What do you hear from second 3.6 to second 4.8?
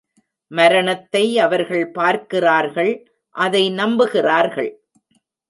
நம்புகிறார்கள்.